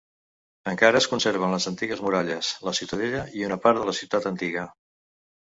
Encara 0.71 1.01
es 1.01 1.07
conserven 1.11 1.53
les 1.55 1.67
antigues 1.73 2.01
muralles, 2.07 2.49
la 2.69 2.75
ciutadella 2.79 3.21
i 3.43 3.47
una 3.51 3.59
part 3.67 3.81
de 3.83 3.87
la 3.91 3.97
ciutat 3.99 4.27
antiga. 4.35 4.69